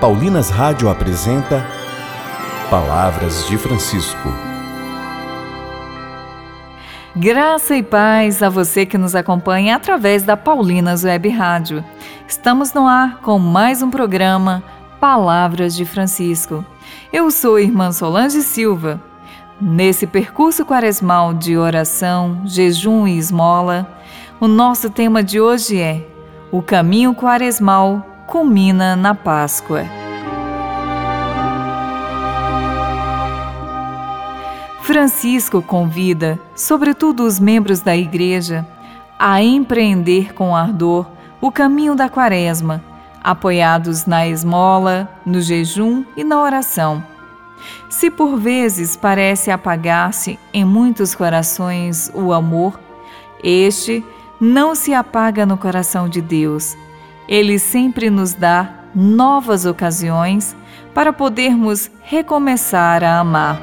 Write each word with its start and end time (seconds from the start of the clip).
Paulinas 0.00 0.50
Rádio 0.50 0.90
apresenta 0.90 1.66
Palavras 2.68 3.46
de 3.46 3.56
Francisco. 3.56 4.28
Graça 7.16 7.74
e 7.74 7.82
paz 7.82 8.42
a 8.42 8.50
você 8.50 8.84
que 8.84 8.98
nos 8.98 9.14
acompanha 9.14 9.74
através 9.74 10.22
da 10.22 10.36
Paulinas 10.36 11.02
Web 11.02 11.30
Rádio. 11.30 11.82
Estamos 12.28 12.74
no 12.74 12.86
ar 12.86 13.20
com 13.22 13.38
mais 13.38 13.80
um 13.80 13.90
programa 13.90 14.62
Palavras 15.00 15.74
de 15.74 15.86
Francisco. 15.86 16.62
Eu 17.10 17.30
sou 17.30 17.56
a 17.56 17.62
irmã 17.62 17.90
Solange 17.90 18.42
Silva. 18.42 19.00
Nesse 19.58 20.06
percurso 20.06 20.66
quaresmal 20.66 21.32
de 21.32 21.56
oração, 21.56 22.42
jejum 22.44 23.06
e 23.06 23.16
esmola, 23.16 23.90
o 24.38 24.46
nosso 24.46 24.90
tema 24.90 25.24
de 25.24 25.40
hoje 25.40 25.80
é 25.80 26.06
O 26.52 26.60
caminho 26.60 27.14
quaresmal 27.14 28.15
culmina 28.26 28.96
na 28.96 29.14
Páscoa. 29.14 29.84
Francisco 34.82 35.62
convida, 35.62 36.38
sobretudo 36.54 37.24
os 37.24 37.38
membros 37.40 37.80
da 37.80 37.96
Igreja, 37.96 38.66
a 39.18 39.42
empreender 39.42 40.34
com 40.34 40.54
ardor 40.54 41.06
o 41.40 41.50
caminho 41.50 41.94
da 41.94 42.08
Quaresma, 42.08 42.82
apoiados 43.22 44.06
na 44.06 44.26
esmola, 44.26 45.08
no 45.24 45.40
jejum 45.40 46.04
e 46.16 46.22
na 46.22 46.40
oração. 46.40 47.02
Se 47.88 48.10
por 48.10 48.36
vezes 48.38 48.96
parece 48.96 49.50
apagar-se 49.50 50.38
em 50.52 50.64
muitos 50.64 51.14
corações 51.14 52.10
o 52.14 52.32
amor, 52.32 52.78
este 53.42 54.04
não 54.40 54.74
se 54.74 54.92
apaga 54.92 55.46
no 55.46 55.56
coração 55.56 56.08
de 56.08 56.20
Deus 56.20 56.76
ele 57.28 57.58
sempre 57.58 58.10
nos 58.10 58.32
dá 58.32 58.68
novas 58.94 59.66
ocasiões 59.66 60.56
para 60.94 61.12
podermos 61.12 61.90
recomeçar 62.02 63.04
a 63.04 63.18
amar. 63.18 63.60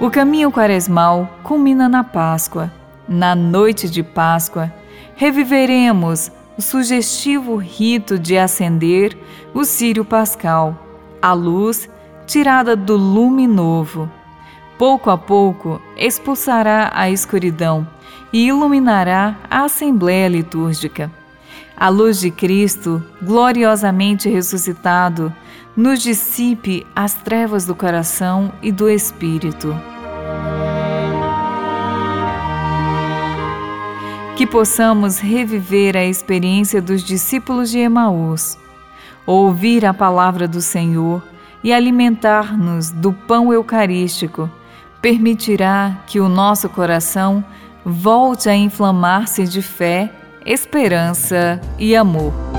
O 0.00 0.10
caminho 0.10 0.50
quaresmal 0.50 1.28
culmina 1.42 1.88
na 1.88 2.02
Páscoa. 2.02 2.72
Na 3.06 3.34
noite 3.34 3.90
de 3.90 4.02
Páscoa, 4.02 4.72
reviveremos 5.14 6.30
o 6.56 6.62
sugestivo 6.62 7.56
rito 7.56 8.18
de 8.18 8.36
acender 8.38 9.16
o 9.52 9.64
círio 9.64 10.04
pascal, 10.04 10.76
a 11.20 11.32
luz 11.32 11.88
tirada 12.26 12.74
do 12.74 12.96
lume 12.96 13.46
novo. 13.46 14.10
Pouco 14.78 15.10
a 15.10 15.18
pouco 15.18 15.80
expulsará 15.96 16.90
a 16.94 17.10
escuridão 17.10 17.86
e 18.32 18.46
iluminará 18.46 19.36
a 19.50 19.64
Assembleia 19.64 20.28
Litúrgica. 20.28 21.10
A 21.76 21.88
luz 21.88 22.20
de 22.20 22.30
Cristo, 22.30 23.02
gloriosamente 23.22 24.28
ressuscitado, 24.28 25.32
nos 25.76 26.02
dissipe 26.02 26.86
as 26.94 27.14
trevas 27.14 27.64
do 27.64 27.74
coração 27.74 28.52
e 28.62 28.70
do 28.70 28.88
espírito. 28.88 29.74
Que 34.36 34.46
possamos 34.46 35.18
reviver 35.18 35.96
a 35.96 36.04
experiência 36.04 36.80
dos 36.80 37.02
discípulos 37.02 37.70
de 37.70 37.78
Emaús, 37.78 38.58
ouvir 39.26 39.84
a 39.84 39.94
palavra 39.94 40.46
do 40.46 40.60
Senhor 40.60 41.22
e 41.62 41.72
alimentar-nos 41.72 42.90
do 42.90 43.12
pão 43.12 43.52
eucarístico 43.52 44.50
permitirá 45.02 45.98
que 46.06 46.20
o 46.20 46.28
nosso 46.28 46.68
coração 46.68 47.44
volte 47.84 48.48
a 48.48 48.54
inflamar-se 48.54 49.44
de 49.44 49.62
fé, 49.62 50.10
esperança 50.44 51.60
e 51.78 51.94
amor. 51.96 52.51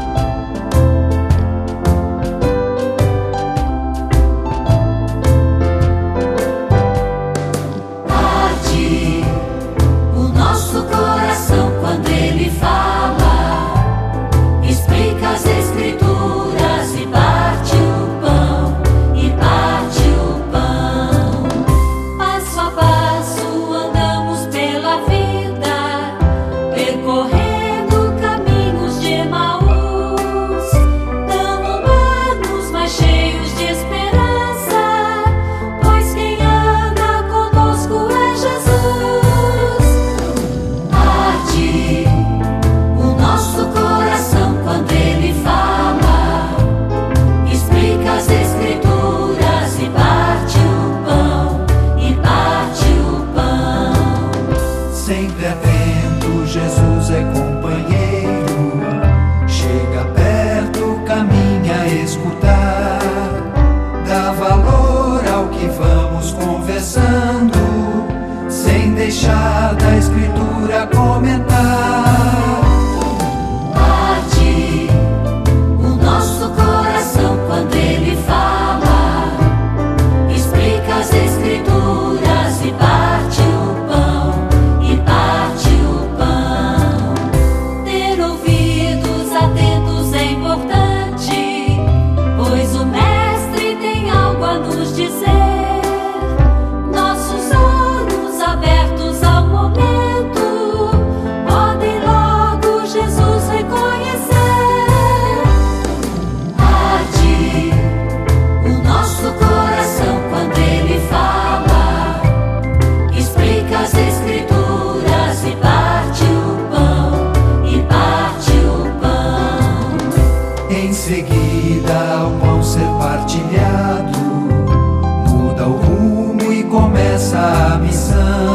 essa 127.23 127.79
missão. 127.81 128.52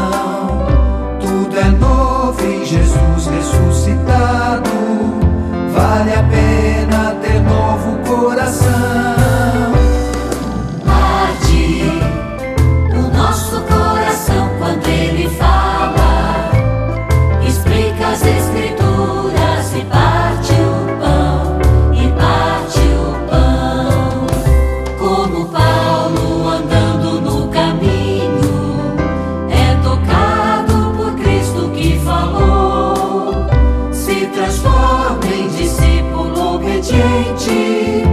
Oriente, 36.99 38.03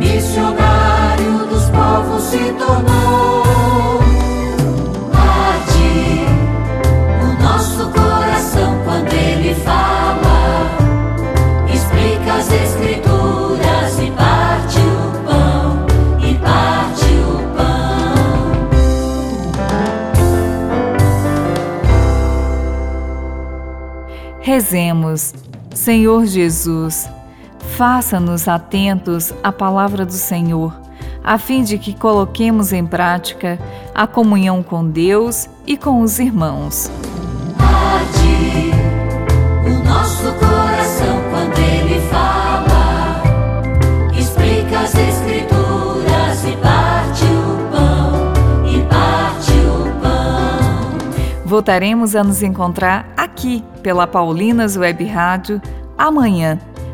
missionário 0.00 1.46
dos 1.46 1.66
povos 1.66 2.24
se 2.24 2.52
tornou. 2.54 4.00
Parte 5.12 6.26
o 7.22 7.26
nosso 7.40 7.88
coração 7.90 8.82
quando 8.84 9.12
ele 9.12 9.54
fala, 9.54 10.66
explica 11.72 12.34
as 12.34 12.50
escrituras 12.50 14.00
e 14.00 14.10
parte 14.10 14.80
o 14.80 15.12
pão, 15.24 15.86
e 16.18 16.34
parte 16.34 17.04
o 17.14 17.38
pão. 17.54 18.12
Rezemos, 24.40 25.32
Senhor 25.72 26.26
Jesus 26.26 27.08
faça-nos 27.62 28.48
atentos 28.48 29.32
à 29.42 29.50
palavra 29.50 30.04
do 30.04 30.12
Senhor, 30.12 30.78
a 31.24 31.38
fim 31.38 31.62
de 31.62 31.78
que 31.78 31.94
coloquemos 31.94 32.72
em 32.72 32.84
prática 32.84 33.58
a 33.94 34.06
comunhão 34.06 34.62
com 34.62 34.86
Deus 34.86 35.48
e 35.66 35.76
com 35.76 36.00
os 36.00 36.18
irmãos. 36.18 36.90
Arde 37.58 38.70
o 39.66 39.84
nosso 39.84 40.32
coração 40.34 41.22
quando 41.30 41.58
ele 41.58 42.00
fala, 42.08 43.22
explica 44.18 44.80
as 44.80 44.94
escrituras 44.94 46.44
e 46.44 46.56
parte 46.56 47.24
o 47.24 47.70
pão, 47.70 48.66
e 48.66 48.82
parte 48.82 49.52
o 49.52 50.00
pão. 50.00 51.46
Voltaremos 51.46 52.16
a 52.16 52.24
nos 52.24 52.42
encontrar 52.42 53.08
aqui 53.16 53.64
pela 53.82 54.06
Paulinas 54.06 54.76
Web 54.76 55.04
Rádio 55.04 55.62
amanhã, 55.96 56.58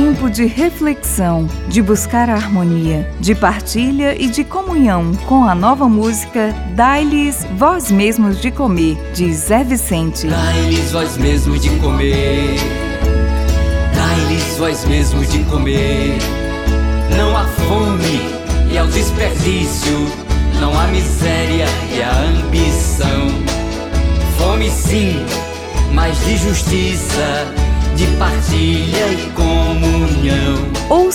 Tempo 0.00 0.30
de 0.30 0.46
reflexão, 0.46 1.46
de 1.68 1.82
buscar 1.82 2.30
a 2.30 2.34
harmonia, 2.34 3.06
de 3.20 3.34
partilha 3.34 4.16
e 4.18 4.28
de 4.28 4.42
comunhão 4.42 5.12
com 5.26 5.44
a 5.44 5.54
nova 5.54 5.86
música 5.90 6.54
Dai-lhes 6.74 7.46
Vós 7.58 7.90
Mesmos 7.90 8.40
de 8.40 8.50
Comer, 8.50 8.96
de 9.12 9.30
Zé 9.34 9.62
Vicente. 9.62 10.26
Dai-lhes 10.26 10.90
vós 10.90 11.18
mesmo 11.18 11.58
de 11.58 11.68
comer. 11.80 12.56
Dai-lhes 13.94 14.56
vós 14.56 14.86
mesmo 14.86 15.22
de 15.26 15.40
comer. 15.44 16.16
Não 17.14 17.36
há 17.36 17.44
fome 17.44 18.22
e 18.72 18.78
ao 18.78 18.86
desperdício. 18.86 20.06
Não 20.58 20.80
há 20.80 20.86
miséria 20.86 21.66
e 21.94 22.02
a 22.02 22.20
ambição. 22.22 23.28
Fome 24.38 24.70
sim, 24.70 25.26
mas 25.92 26.18
de 26.24 26.38
justiça, 26.38 27.46
de 27.94 28.06
partilha 28.16 29.12
e 29.12 29.30
comunhão. 29.34 29.59